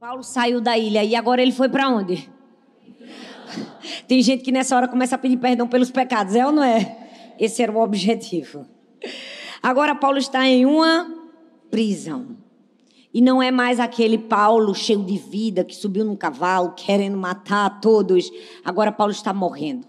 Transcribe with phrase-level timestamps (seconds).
[0.00, 2.26] Paulo saiu da ilha e agora ele foi para onde?
[4.08, 7.10] Tem gente que nessa hora começa a pedir perdão pelos pecados, é ou não é?
[7.38, 8.66] Esse era o objetivo.
[9.62, 11.06] Agora Paulo está em uma
[11.70, 12.38] prisão.
[13.12, 17.78] E não é mais aquele Paulo cheio de vida que subiu num cavalo querendo matar
[17.82, 18.30] todos.
[18.64, 19.86] Agora Paulo está morrendo,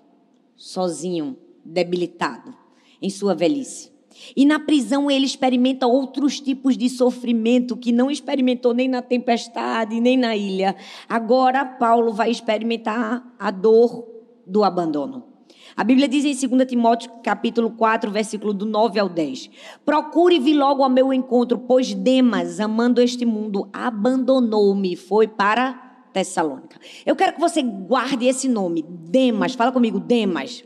[0.58, 2.54] sozinho, debilitado,
[3.02, 3.94] em sua velhice.
[4.36, 10.00] E na prisão ele experimenta outros tipos de sofrimento que não experimentou nem na tempestade,
[10.00, 10.76] nem na ilha.
[11.08, 14.08] Agora Paulo vai experimentar a dor
[14.46, 15.32] do abandono.
[15.76, 19.50] A Bíblia diz em 2 Timóteo, capítulo 4, versículo do 9 ao 10.
[19.86, 26.78] Procure vir logo ao meu encontro, pois Demas, amando este mundo, abandonou-me, foi para Tessalônica.
[27.06, 29.54] Eu quero que você guarde esse nome, Demas.
[29.56, 30.64] Fala comigo, Demas.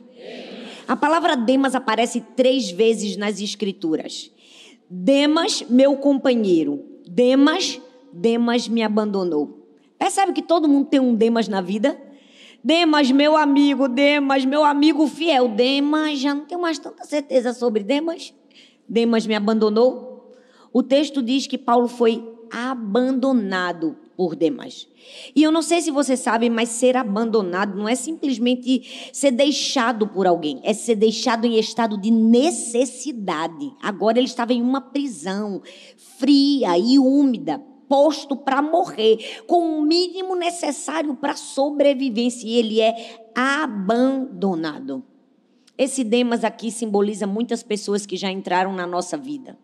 [0.88, 4.31] A palavra Demas aparece três vezes nas Escrituras.
[4.88, 6.84] Demas, meu companheiro.
[7.07, 7.81] Demas,
[8.13, 9.67] Demas me abandonou.
[9.98, 11.99] Percebe que todo mundo tem um Demas na vida?
[12.63, 15.48] Demas, meu amigo, Demas, meu amigo fiel.
[15.48, 18.32] Demas, já não tenho mais tanta certeza sobre Demas.
[18.88, 20.35] Demas me abandonou.
[20.71, 24.88] O texto diz que Paulo foi abandonado por Demas.
[25.35, 30.07] E eu não sei se você sabe, mas ser abandonado não é simplesmente ser deixado
[30.07, 33.74] por alguém, é ser deixado em estado de necessidade.
[33.82, 35.62] Agora ele estava em uma prisão
[36.18, 43.26] fria e úmida, posto para morrer, com o mínimo necessário para sobrevivência, e ele é
[43.35, 45.04] abandonado.
[45.77, 49.57] Esse Demas aqui simboliza muitas pessoas que já entraram na nossa vida.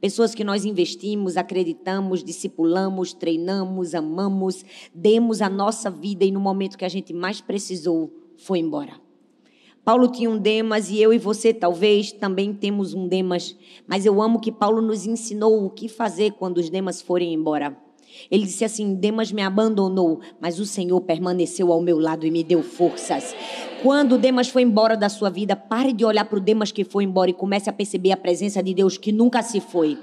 [0.00, 4.64] Pessoas que nós investimos, acreditamos, discipulamos, treinamos, amamos,
[4.94, 9.00] demos a nossa vida e no momento que a gente mais precisou, foi embora.
[9.84, 13.56] Paulo tinha um Demas e eu e você talvez também temos um Demas,
[13.86, 17.83] mas eu amo que Paulo nos ensinou o que fazer quando os Demas forem embora.
[18.30, 22.42] Ele disse assim: Demas me abandonou, mas o Senhor permaneceu ao meu lado e me
[22.42, 23.34] deu forças.
[23.82, 27.04] Quando Demas foi embora da sua vida, pare de olhar para o Demas que foi
[27.04, 29.98] embora e comece a perceber a presença de Deus que nunca se foi,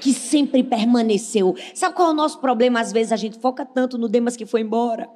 [0.00, 1.54] que sempre permaneceu.
[1.74, 2.80] Sabe qual é o nosso problema?
[2.80, 5.08] Às vezes a gente foca tanto no Demas que foi embora.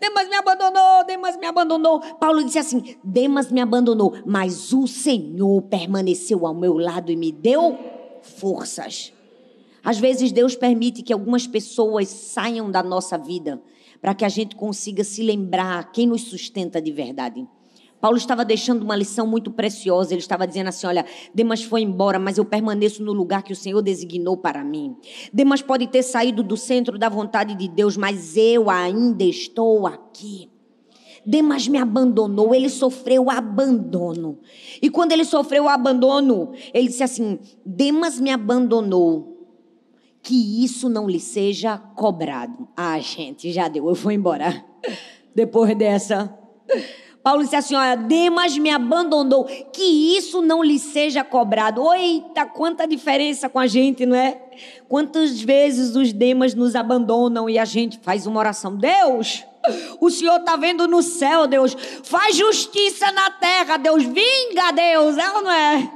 [0.00, 2.00] Demas me abandonou, Demas me abandonou.
[2.18, 7.30] Paulo disse assim: Demas me abandonou, mas o Senhor permaneceu ao meu lado e me
[7.30, 7.78] deu
[8.20, 9.12] forças.
[9.84, 13.62] Às vezes Deus permite que algumas pessoas saiam da nossa vida
[14.00, 17.46] para que a gente consiga se lembrar quem nos sustenta de verdade.
[18.00, 20.14] Paulo estava deixando uma lição muito preciosa.
[20.14, 21.04] Ele estava dizendo assim: Olha,
[21.34, 24.96] Demas foi embora, mas eu permaneço no lugar que o Senhor designou para mim.
[25.32, 30.48] Demas pode ter saído do centro da vontade de Deus, mas eu ainda estou aqui.
[31.26, 34.38] Demas me abandonou, ele sofreu abandono.
[34.80, 39.29] E quando ele sofreu abandono, ele disse assim: Demas me abandonou,
[40.22, 42.68] que isso não lhe seja cobrado.
[42.76, 44.64] Ah, gente, já deu, eu vou embora.
[45.34, 46.36] Depois dessa.
[47.22, 51.92] Paulo disse assim: Olha, Demas me abandonou, que isso não lhe seja cobrado.
[51.92, 54.40] Eita, quanta diferença com a gente, não é?
[54.88, 59.44] Quantas vezes os Demas nos abandonam e a gente faz uma oração: Deus,
[60.00, 65.30] o Senhor está vendo no céu, Deus, faz justiça na terra, Deus, vinga, Deus, é
[65.32, 65.90] ou não é?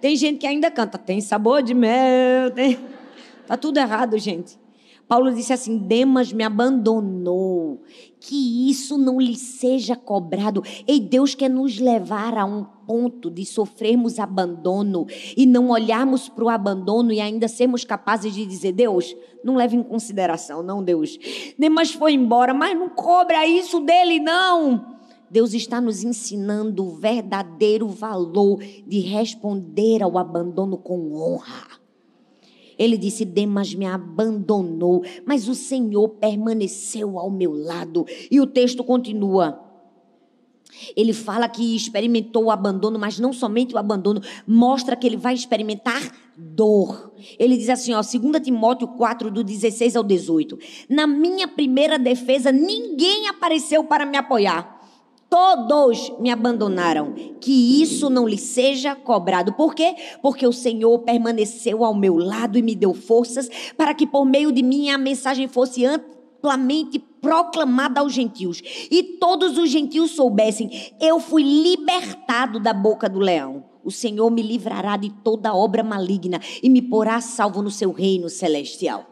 [0.00, 2.78] Tem gente que ainda canta: Tem sabor de mel, tem.
[3.48, 4.60] Tá tudo errado, gente.
[5.08, 7.82] Paulo disse assim: Demas me abandonou.
[8.20, 10.62] Que isso não lhe seja cobrado.
[10.86, 16.44] Ei, Deus quer nos levar a um ponto de sofrermos abandono e não olharmos para
[16.44, 21.18] o abandono e ainda sermos capazes de dizer: Deus, não leve em consideração, não, Deus.
[21.58, 24.98] Demas foi embora, mas não cobra isso dele, não.
[25.30, 31.77] Deus está nos ensinando o verdadeiro valor de responder ao abandono com honra.
[32.78, 38.06] Ele disse: Demas me abandonou, mas o Senhor permaneceu ao meu lado.
[38.30, 39.64] E o texto continua.
[40.96, 45.34] Ele fala que experimentou o abandono, mas não somente o abandono, mostra que ele vai
[45.34, 47.12] experimentar dor.
[47.38, 50.58] Ele diz assim, ó, 2 Timóteo 4, do 16 ao 18.
[50.88, 54.77] Na minha primeira defesa, ninguém apareceu para me apoiar
[55.28, 59.52] todos me abandonaram, que isso não lhe seja cobrado.
[59.52, 59.94] Por quê?
[60.22, 64.50] Porque o Senhor permaneceu ao meu lado e me deu forças para que por meio
[64.50, 70.70] de mim a mensagem fosse amplamente proclamada aos gentios e todos os gentios soubessem:
[71.00, 73.64] eu fui libertado da boca do leão.
[73.84, 78.28] O Senhor me livrará de toda obra maligna e me porá salvo no seu reino
[78.28, 79.06] celestial.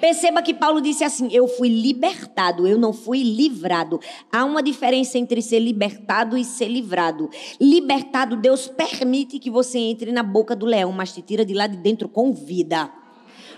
[0.00, 4.00] Perceba que Paulo disse assim: Eu fui libertado, eu não fui livrado.
[4.30, 7.30] Há uma diferença entre ser libertado e ser livrado.
[7.60, 11.66] Libertado, Deus permite que você entre na boca do leão, mas te tira de lá
[11.66, 12.90] de dentro com vida.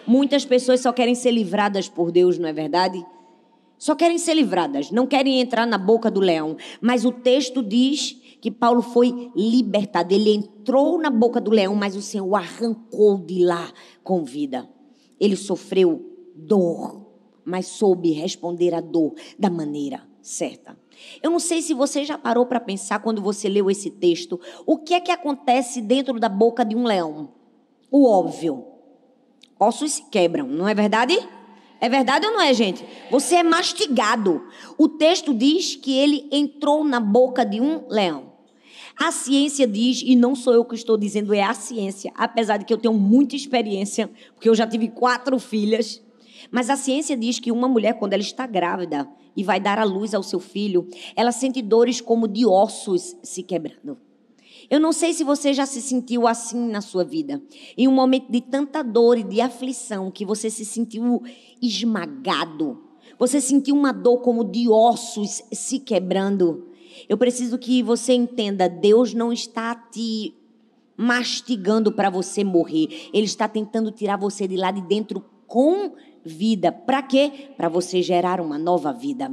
[0.07, 3.05] Muitas pessoas só querem ser livradas por Deus, não é verdade?
[3.79, 6.57] Só querem ser livradas, não querem entrar na boca do leão.
[6.81, 10.15] Mas o texto diz que Paulo foi libertado.
[10.15, 13.71] Ele entrou na boca do leão, mas o Senhor o arrancou de lá
[14.03, 14.69] com vida.
[15.19, 17.07] Ele sofreu dor,
[17.45, 20.77] mas soube responder à dor da maneira certa.
[21.23, 24.79] Eu não sei se você já parou para pensar quando você leu esse texto, o
[24.79, 27.33] que é que acontece dentro da boca de um leão?
[27.91, 28.65] O óbvio.
[29.59, 31.17] Ossos se quebram, não é verdade?
[31.81, 32.85] É verdade ou não é, gente?
[33.11, 34.43] Você é mastigado.
[34.77, 38.33] O texto diz que ele entrou na boca de um leão.
[38.99, 42.65] A ciência diz, e não sou eu que estou dizendo, é a ciência, apesar de
[42.65, 46.03] que eu tenho muita experiência, porque eu já tive quatro filhas.
[46.51, 49.85] Mas a ciência diz que uma mulher, quando ela está grávida e vai dar à
[49.85, 53.99] luz ao seu filho, ela sente dores como de ossos se quebrando.
[54.69, 57.41] Eu não sei se você já se sentiu assim na sua vida,
[57.77, 61.23] em um momento de tanta dor e de aflição que você se sentiu
[61.63, 62.83] esmagado.
[63.19, 66.69] Você sentiu uma dor como de ossos se quebrando.
[67.09, 70.35] Eu preciso que você entenda: Deus não está te
[70.97, 73.09] mastigando para você morrer.
[73.13, 75.93] Ele está tentando tirar você de lá de dentro com
[76.25, 76.73] vida.
[76.73, 77.51] Para quê?
[77.57, 79.31] Para você gerar uma nova vida.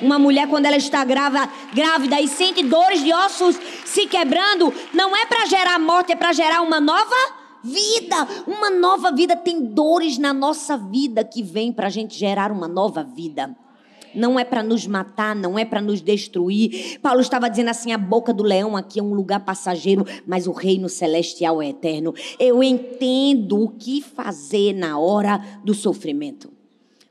[0.00, 5.16] Uma mulher, quando ela está grávida, grávida e sente dores de ossos se quebrando, não
[5.16, 7.16] é para gerar morte, é para gerar uma nova
[7.64, 8.16] vida.
[8.46, 9.36] Uma nova vida.
[9.36, 13.56] Tem dores na nossa vida que vem para a gente gerar uma nova vida
[14.16, 16.98] não é para nos matar, não é para nos destruir.
[17.00, 20.52] Paulo estava dizendo assim: a boca do leão aqui é um lugar passageiro, mas o
[20.52, 22.14] reino celestial é eterno.
[22.38, 26.50] Eu entendo o que fazer na hora do sofrimento.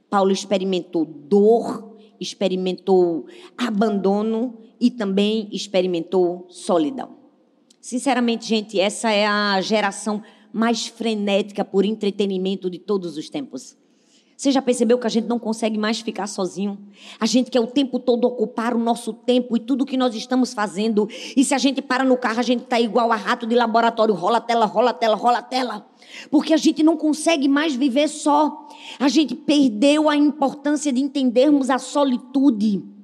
[0.10, 3.26] Paulo experimentou dor, experimentou
[3.58, 7.16] abandono e também experimentou solidão.
[7.82, 13.78] Sinceramente, gente, essa é a geração mais frenética por entretenimento de todos os tempos.
[14.38, 16.78] Você já percebeu que a gente não consegue mais ficar sozinho?
[17.20, 20.54] A gente quer o tempo todo ocupar o nosso tempo e tudo que nós estamos
[20.54, 21.08] fazendo.
[21.38, 24.14] E se a gente para no carro, a gente está igual a rato de laboratório:
[24.14, 25.88] rola a tela, rola a tela, rola a tela.
[26.30, 28.68] Porque a gente não consegue mais viver só.
[29.00, 32.95] A gente perdeu a importância de entendermos a solitude.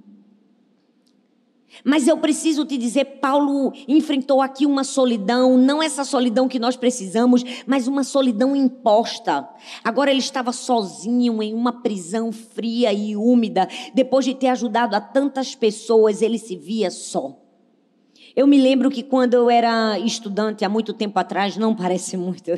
[1.83, 6.75] Mas eu preciso te dizer, Paulo enfrentou aqui uma solidão, não essa solidão que nós
[6.75, 9.47] precisamos, mas uma solidão imposta.
[9.83, 13.67] Agora ele estava sozinho em uma prisão fria e úmida.
[13.93, 17.37] Depois de ter ajudado a tantas pessoas, ele se via só.
[18.35, 22.51] Eu me lembro que quando eu era estudante, há muito tempo atrás, não parece muito,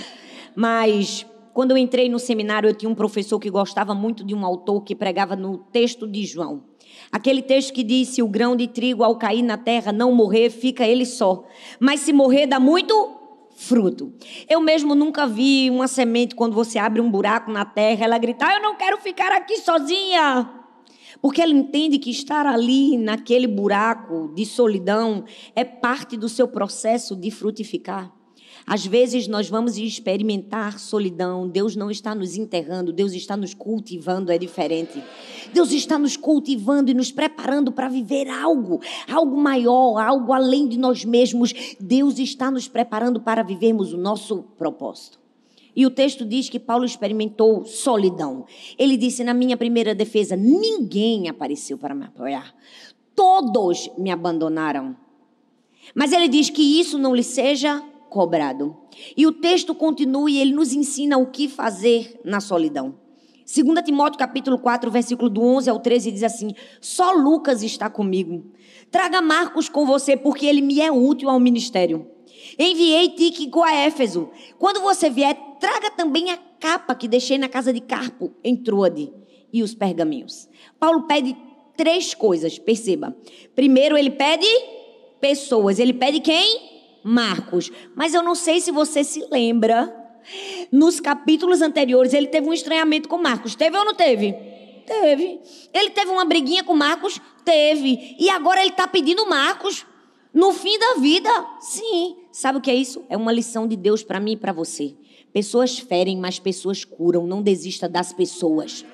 [0.54, 4.44] mas quando eu entrei no seminário, eu tinha um professor que gostava muito de um
[4.44, 6.62] autor que pregava no texto de João.
[7.10, 10.50] Aquele texto que diz: se o grão de trigo ao cair na terra não morrer,
[10.50, 11.44] fica ele só.
[11.80, 13.16] Mas se morrer, dá muito
[13.56, 14.12] fruto.
[14.48, 18.54] Eu mesmo nunca vi uma semente, quando você abre um buraco na terra, ela gritar:
[18.54, 20.52] Eu não quero ficar aqui sozinha.
[21.20, 25.24] Porque ela entende que estar ali, naquele buraco de solidão,
[25.54, 28.15] é parte do seu processo de frutificar.
[28.66, 31.48] Às vezes nós vamos experimentar solidão.
[31.48, 35.00] Deus não está nos enterrando, Deus está nos cultivando, é diferente.
[35.54, 40.76] Deus está nos cultivando e nos preparando para viver algo, algo maior, algo além de
[40.76, 41.54] nós mesmos.
[41.78, 45.20] Deus está nos preparando para vivermos o nosso propósito.
[45.76, 48.46] E o texto diz que Paulo experimentou solidão.
[48.76, 52.52] Ele disse na minha primeira defesa: ninguém apareceu para me apoiar.
[53.14, 54.96] Todos me abandonaram.
[55.94, 58.76] Mas ele diz que isso não lhe seja cobrado.
[59.16, 62.98] E o texto continua e ele nos ensina o que fazer na solidão.
[63.46, 68.44] 2 Timóteo capítulo 4, versículo do 11 ao 13 diz assim: Só Lucas está comigo.
[68.90, 72.10] Traga Marcos com você, porque ele me é útil ao ministério.
[72.58, 74.30] Enviei Tíquico a Éfeso.
[74.58, 79.12] Quando você vier, traga também a capa que deixei na casa de Carpo, em Troade,
[79.52, 80.48] e os pergaminhos.
[80.78, 81.36] Paulo pede
[81.76, 83.16] três coisas, perceba.
[83.54, 84.46] Primeiro, ele pede
[85.20, 85.78] pessoas.
[85.78, 86.75] Ele pede quem?
[87.06, 87.70] Marcos.
[87.94, 89.94] Mas eu não sei se você se lembra,
[90.72, 93.54] nos capítulos anteriores ele teve um estranhamento com Marcos.
[93.54, 94.34] Teve ou não teve?
[94.84, 95.40] Teve.
[95.72, 97.20] Ele teve uma briguinha com Marcos?
[97.44, 98.16] Teve.
[98.18, 99.86] E agora ele está pedindo Marcos
[100.34, 101.30] no fim da vida?
[101.60, 102.16] Sim.
[102.32, 103.04] Sabe o que é isso?
[103.08, 104.94] É uma lição de Deus para mim e para você.
[105.32, 107.26] Pessoas ferem, mas pessoas curam.
[107.26, 108.84] Não desista das pessoas.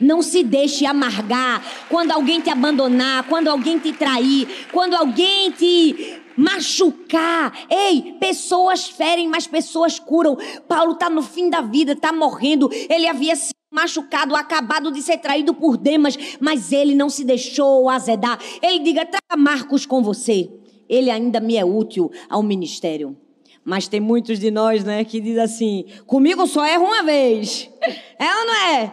[0.00, 6.20] Não se deixe amargar quando alguém te abandonar, quando alguém te trair, quando alguém te
[6.36, 7.66] machucar.
[7.70, 10.36] Ei, pessoas ferem, mas pessoas curam.
[10.68, 12.70] Paulo está no fim da vida, está morrendo.
[12.88, 17.88] Ele havia se machucado, acabado de ser traído por Demas, mas ele não se deixou
[17.88, 18.38] azedar.
[18.62, 20.50] Ele diga: traga Marcos com você.
[20.88, 23.16] Ele ainda me é útil ao ministério.
[23.64, 27.70] Mas tem muitos de nós, né, que diz assim: comigo só erra uma vez.
[28.18, 28.92] É ou não é?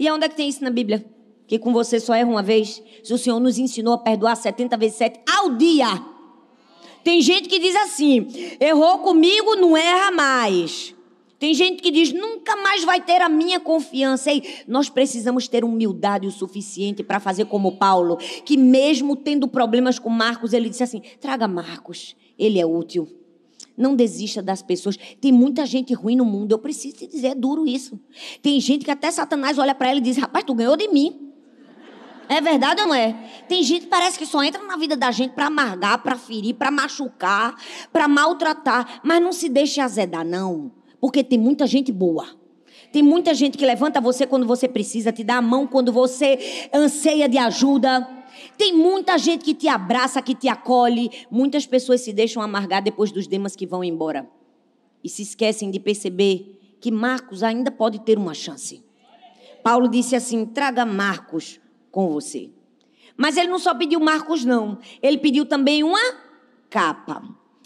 [0.00, 1.04] E onde é que tem isso na Bíblia?
[1.46, 2.82] Que com você só erra uma vez?
[3.04, 5.86] Se o Senhor nos ensinou a perdoar 70 vezes 7 ao dia.
[7.02, 8.26] Tem gente que diz assim:
[8.60, 10.94] errou comigo, não erra mais.
[11.38, 14.30] Tem gente que diz: nunca mais vai ter a minha confiança.
[14.30, 19.98] Ei, nós precisamos ter humildade o suficiente para fazer como Paulo, que mesmo tendo problemas
[19.98, 23.08] com Marcos, ele disse assim: traga Marcos, ele é útil.
[23.76, 24.98] Não desista das pessoas.
[25.20, 26.50] Tem muita gente ruim no mundo.
[26.50, 27.98] Eu preciso te dizer, é duro isso.
[28.42, 31.27] Tem gente que até Satanás olha para ela e diz: rapaz, tu ganhou de mim.
[32.28, 33.12] É verdade ou não é?
[33.48, 36.54] Tem gente que parece que só entra na vida da gente para amargar, para ferir,
[36.54, 37.54] para machucar,
[37.90, 39.00] para maltratar.
[39.02, 40.70] Mas não se deixe azedar, não.
[41.00, 42.26] Porque tem muita gente boa.
[42.92, 46.68] Tem muita gente que levanta você quando você precisa, te dá a mão quando você
[46.72, 48.06] anseia de ajuda.
[48.56, 51.10] Tem muita gente que te abraça, que te acolhe.
[51.30, 54.28] Muitas pessoas se deixam amargar depois dos demas que vão embora.
[55.02, 58.84] E se esquecem de perceber que Marcos ainda pode ter uma chance.
[59.62, 61.60] Paulo disse assim: traga Marcos
[61.98, 62.48] com você.
[63.16, 64.78] Mas ele não só pediu Marcos, não.
[65.02, 65.98] Ele pediu também uma
[66.70, 67.24] capa.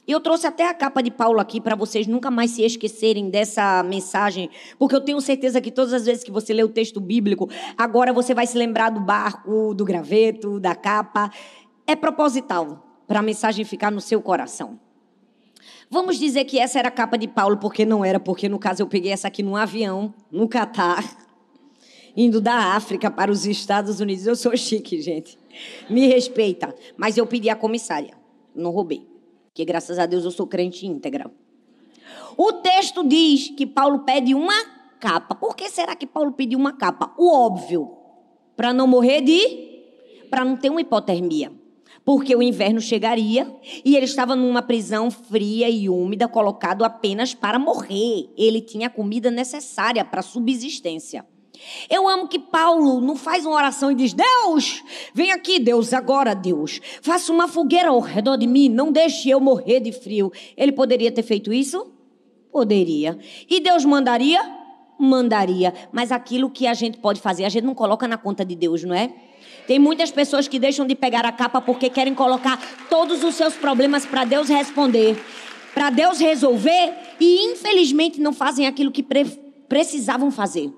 [0.09, 3.83] Eu trouxe até a capa de Paulo aqui para vocês nunca mais se esquecerem dessa
[3.83, 4.49] mensagem,
[4.79, 7.47] porque eu tenho certeza que todas as vezes que você lê o texto bíblico,
[7.77, 11.31] agora você vai se lembrar do barco, do graveto, da capa.
[11.87, 14.81] É proposital para a mensagem ficar no seu coração.
[15.91, 18.81] Vamos dizer que essa era a capa de Paulo, porque não era, porque no caso
[18.81, 21.05] eu peguei essa aqui num avião, no Catar,
[22.16, 24.26] indo da África para os Estados Unidos.
[24.26, 25.38] Eu sou chique, gente.
[25.88, 26.75] Me respeita.
[26.97, 28.14] Mas eu pedi a comissária,
[28.54, 29.07] não roubei.
[29.49, 31.31] Porque graças a Deus eu sou crente íntegra.
[32.37, 34.64] O texto diz que Paulo pede uma
[34.99, 35.35] capa.
[35.35, 37.12] Por que será que Paulo pediu uma capa?
[37.19, 37.90] O óbvio.
[38.57, 39.71] Para não morrer de.
[40.31, 41.52] Para não ter uma hipotermia.
[42.04, 43.54] Porque o inverno chegaria
[43.85, 48.28] e ele estava numa prisão fria e úmida, colocado apenas para morrer.
[48.37, 51.25] Ele tinha a comida necessária para subsistência.
[51.88, 54.83] Eu amo que Paulo não faz uma oração e diz: Deus,
[55.14, 56.81] vem aqui, Deus, agora, Deus.
[57.00, 60.33] Faça uma fogueira ao redor de mim, não deixe eu morrer de frio.
[60.57, 61.90] Ele poderia ter feito isso?
[62.50, 63.19] Poderia.
[63.49, 64.40] E Deus mandaria?
[64.99, 65.73] Mandaria.
[65.90, 68.85] Mas aquilo que a gente pode fazer, a gente não coloca na conta de Deus,
[68.85, 69.12] não é?
[69.66, 73.54] Tem muitas pessoas que deixam de pegar a capa porque querem colocar todos os seus
[73.54, 75.16] problemas para Deus responder,
[75.73, 79.25] para Deus resolver e infelizmente não fazem aquilo que pre
[79.69, 80.71] precisavam fazer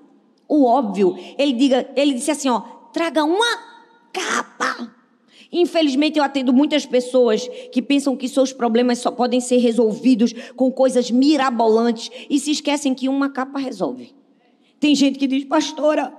[0.47, 1.15] o óbvio.
[1.37, 2.59] Ele, diga, ele disse assim: ó,
[2.91, 3.57] traga uma
[4.11, 4.93] capa.
[5.51, 10.71] Infelizmente, eu atendo muitas pessoas que pensam que seus problemas só podem ser resolvidos com
[10.71, 14.13] coisas mirabolantes e se esquecem que uma capa resolve.
[14.79, 16.13] Tem gente que diz, pastora,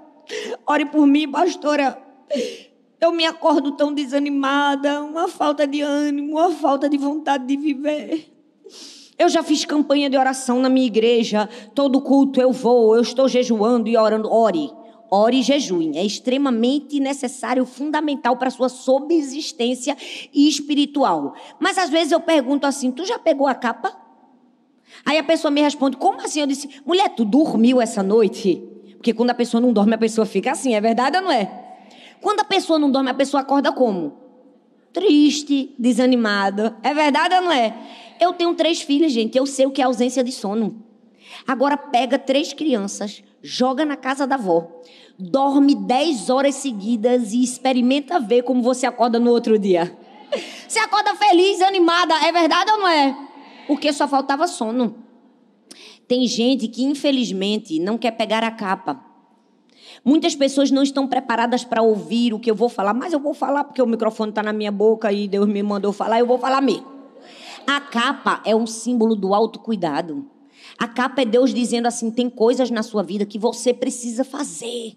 [0.66, 2.02] ore por mim, pastora.
[2.99, 8.33] Eu me acordo tão desanimada, uma falta de ânimo, uma falta de vontade de viver.
[9.18, 11.49] Eu já fiz campanha de oração na minha igreja.
[11.75, 14.30] Todo culto eu vou, eu estou jejuando e orando.
[14.30, 14.70] Ore.
[15.11, 15.96] Ore e jejue.
[15.96, 19.96] É extremamente necessário, fundamental para a sua subsistência
[20.35, 21.35] espiritual.
[21.58, 23.96] Mas às vezes eu pergunto assim: tu já pegou a capa?
[25.04, 26.40] Aí a pessoa me responde: como assim?
[26.40, 28.62] Eu disse: mulher, tu dormiu essa noite?
[28.96, 30.75] Porque quando a pessoa não dorme, a pessoa fica assim.
[30.75, 31.64] É verdade ou não é?
[32.20, 34.14] Quando a pessoa não dorme, a pessoa acorda como?
[34.92, 36.76] Triste, desanimada.
[36.82, 37.75] É verdade ou não é?
[38.20, 39.37] Eu tenho três filhas, gente.
[39.37, 40.82] Eu sei o que é ausência de sono.
[41.46, 44.80] Agora pega três crianças, joga na casa da avó,
[45.18, 49.96] dorme dez horas seguidas e experimenta ver como você acorda no outro dia.
[50.66, 53.16] Você acorda feliz, animada, é verdade ou não é?
[53.66, 54.96] Porque só faltava sono.
[56.08, 59.04] Tem gente que, infelizmente, não quer pegar a capa.
[60.04, 63.35] Muitas pessoas não estão preparadas para ouvir o que eu vou falar, mas eu vou
[63.35, 66.38] falar porque o microfone está na minha boca e Deus me mandou falar, eu vou
[66.38, 66.96] falar mesmo.
[67.66, 70.30] A capa é um símbolo do autocuidado.
[70.78, 74.96] A capa é Deus dizendo assim: tem coisas na sua vida que você precisa fazer.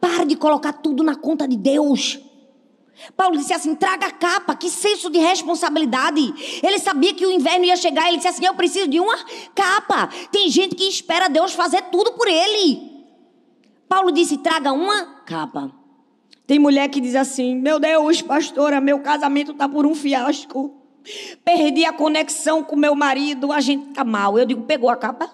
[0.00, 2.20] Pare de colocar tudo na conta de Deus.
[3.16, 6.60] Paulo disse assim: traga a capa, que senso de responsabilidade.
[6.62, 9.16] Ele sabia que o inverno ia chegar, ele disse assim: eu preciso de uma
[9.54, 10.08] capa.
[10.30, 13.04] Tem gente que espera Deus fazer tudo por ele.
[13.88, 15.72] Paulo disse: traga uma capa.
[16.46, 20.81] Tem mulher que diz assim: meu Deus, pastora, meu casamento está por um fiasco.
[21.44, 24.38] Perdi a conexão com meu marido, a gente tá mal.
[24.38, 25.30] Eu digo, pegou a capa?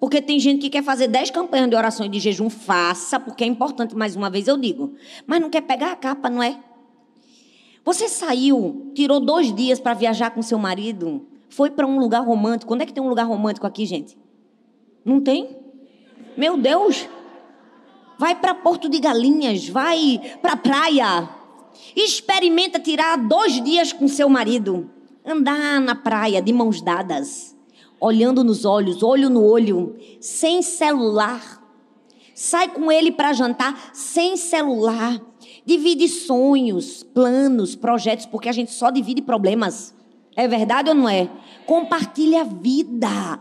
[0.00, 3.42] Porque tem gente que quer fazer dez campanhas de oração e de jejum, faça, porque
[3.42, 4.94] é importante, mais uma vez eu digo.
[5.26, 6.58] Mas não quer pegar a capa, não é?
[7.84, 12.72] Você saiu, tirou dois dias para viajar com seu marido, foi para um lugar romântico.
[12.74, 14.16] Onde é que tem um lugar romântico aqui, gente?
[15.04, 15.56] Não tem?
[16.36, 17.08] Meu Deus!
[18.18, 21.37] Vai para Porto de Galinhas, vai para praia.
[21.96, 24.90] Experimenta tirar dois dias com seu marido,
[25.24, 27.56] andar na praia de mãos dadas,
[28.00, 31.62] olhando nos olhos, olho no olho, sem celular,
[32.34, 35.20] sai com ele para jantar sem celular,
[35.66, 39.94] divide sonhos, planos, projetos, porque a gente só divide problemas.
[40.36, 41.28] É verdade ou não é?
[41.66, 43.40] Compartilha a vida.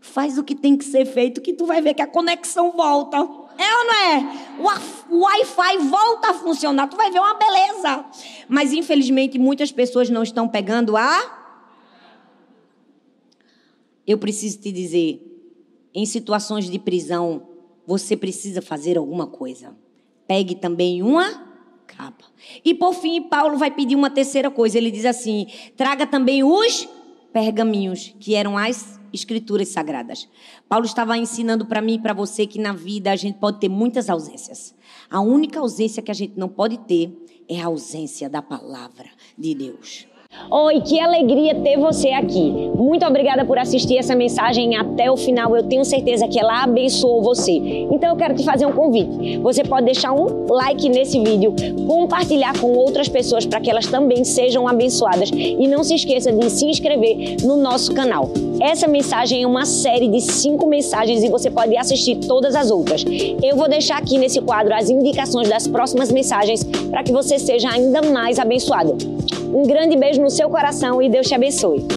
[0.00, 3.28] Faz o que tem que ser feito, que tu vai ver que a conexão volta.
[3.58, 4.42] É ou não é?
[5.10, 8.04] O Wi-Fi volta a funcionar, tu vai ver uma beleza.
[8.48, 11.40] Mas infelizmente muitas pessoas não estão pegando a.
[14.06, 15.20] Eu preciso te dizer,
[15.94, 17.48] em situações de prisão,
[17.86, 19.76] você precisa fazer alguma coisa.
[20.26, 21.52] Pegue também uma
[21.86, 22.24] capa.
[22.64, 24.78] E por fim, Paulo vai pedir uma terceira coisa.
[24.78, 26.88] Ele diz assim: traga também os
[27.32, 30.28] pergaminhos, que eram as escrituras sagradas.
[30.68, 33.68] Paulo estava ensinando para mim e para você que na vida a gente pode ter
[33.68, 34.74] muitas ausências.
[35.10, 37.16] A única ausência que a gente não pode ter
[37.48, 40.11] é a ausência da palavra de Deus.
[40.50, 42.70] Oi, que alegria ter você aqui.
[42.74, 45.54] Muito obrigada por assistir essa mensagem até o final.
[45.54, 47.52] Eu tenho certeza que ela abençoou você.
[47.52, 49.38] Então eu quero te fazer um convite.
[49.38, 51.54] Você pode deixar um like nesse vídeo,
[51.86, 56.50] compartilhar com outras pessoas para que elas também sejam abençoadas e não se esqueça de
[56.50, 58.30] se inscrever no nosso canal.
[58.58, 63.04] Essa mensagem é uma série de cinco mensagens e você pode assistir todas as outras.
[63.42, 67.68] Eu vou deixar aqui nesse quadro as indicações das próximas mensagens para que você seja
[67.70, 68.96] ainda mais abençoado.
[69.52, 71.92] Um grande beijo no seu coração e Deus te abençoe.